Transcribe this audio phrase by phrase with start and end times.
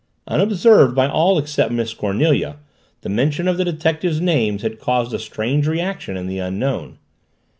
[0.25, 2.57] Unobserved by all except Miss Cornelia,
[3.01, 6.97] the mention of the detective's name had caused a strange reaction in the Unknown.